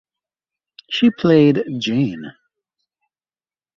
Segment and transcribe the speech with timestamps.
[0.89, 2.33] She played Jane.